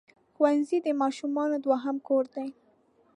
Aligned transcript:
ښوونځی 0.35 0.77
د 0.83 0.87
ماشومانو 1.01 1.55
دوهم 1.65 1.97
کور 2.07 2.25
دی. 2.35 2.49